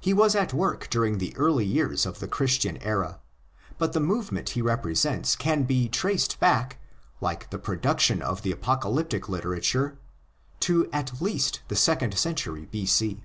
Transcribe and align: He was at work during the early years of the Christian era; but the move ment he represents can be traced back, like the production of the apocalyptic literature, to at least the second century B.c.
He 0.00 0.12
was 0.12 0.34
at 0.34 0.52
work 0.52 0.88
during 0.90 1.18
the 1.18 1.32
early 1.36 1.64
years 1.64 2.06
of 2.06 2.18
the 2.18 2.26
Christian 2.26 2.76
era; 2.78 3.20
but 3.78 3.92
the 3.92 4.00
move 4.00 4.32
ment 4.32 4.48
he 4.48 4.60
represents 4.60 5.36
can 5.36 5.62
be 5.62 5.88
traced 5.88 6.40
back, 6.40 6.80
like 7.20 7.50
the 7.50 7.58
production 7.60 8.20
of 8.20 8.42
the 8.42 8.50
apocalyptic 8.50 9.28
literature, 9.28 9.96
to 10.58 10.90
at 10.92 11.22
least 11.22 11.62
the 11.68 11.76
second 11.76 12.18
century 12.18 12.66
B.c. 12.68 13.22